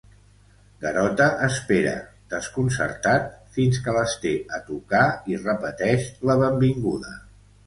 Garota 0.83 1.25
espera, 1.47 1.91
desconcertat, 2.31 3.27
fins 3.59 3.81
que 3.85 3.95
les 3.99 4.17
té 4.25 4.33
a 4.59 4.61
tocar 4.71 5.03
i 5.35 5.39
repeteix 5.45 6.09
la 6.31 6.39
benvinguda. 6.43 7.15